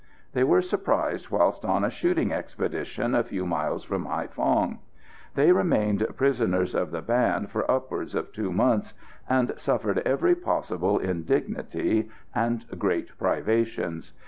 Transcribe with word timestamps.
They 0.33 0.43
were 0.43 0.63
surprised 0.63 1.29
whilst 1.29 1.63
on 1.63 1.83
a 1.83 1.91
shooting 1.91 2.33
expedition 2.33 3.13
a 3.13 3.23
few 3.23 3.45
miles 3.45 3.83
from 3.83 4.07
Haïphong. 4.07 4.79
They 5.35 5.51
remained 5.51 6.07
prisoners 6.17 6.73
of 6.73 6.89
the 6.89 7.03
band 7.03 7.51
for 7.51 7.69
upwards 7.69 8.15
of 8.15 8.31
two 8.33 8.51
months, 8.51 8.95
and 9.29 9.53
suffered 9.57 9.99
every 9.99 10.33
possible 10.33 10.97
indignity 10.97 12.09
and 12.33 12.65
great 12.79 13.15
privations. 13.19 14.13